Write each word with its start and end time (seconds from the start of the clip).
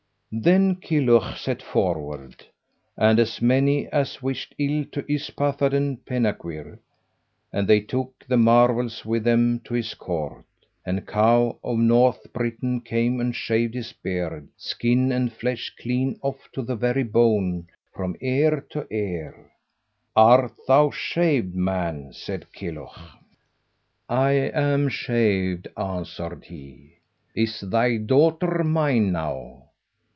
Then 0.33 0.77
Kilhuch 0.77 1.37
set 1.37 1.61
forward, 1.61 2.45
and 2.95 3.19
as 3.19 3.41
many 3.41 3.87
as 3.89 4.23
wished 4.23 4.55
ill 4.57 4.85
to 4.93 5.03
Yspathaden 5.03 6.05
Penkawr. 6.05 6.79
And 7.51 7.67
they 7.67 7.81
took 7.81 8.23
the 8.29 8.37
marvels 8.37 9.05
with 9.05 9.25
them 9.25 9.59
to 9.65 9.73
his 9.73 9.93
court. 9.93 10.45
And 10.85 11.05
Kaw 11.05 11.57
of 11.65 11.77
North 11.79 12.31
Britain 12.31 12.79
came 12.79 13.19
and 13.19 13.35
shaved 13.35 13.73
his 13.73 13.91
beard, 13.91 14.47
skin 14.55 15.11
and 15.11 15.33
flesh 15.33 15.69
clean 15.77 16.17
off 16.21 16.49
to 16.53 16.61
the 16.61 16.77
very 16.77 17.03
bone 17.03 17.67
from 17.93 18.15
ear 18.21 18.65
to 18.69 18.87
ear. 18.89 19.51
"Art 20.15 20.53
thou 20.65 20.91
shaved, 20.91 21.55
man?" 21.55 22.13
said 22.13 22.53
Kilhuch. 22.53 23.17
"I 24.07 24.31
am 24.31 24.87
shaved," 24.87 25.67
answered 25.75 26.45
he. 26.45 26.99
"Is 27.35 27.59
thy 27.59 27.97
daughter 27.97 28.63
mine 28.63 29.11
now?" 29.11 29.57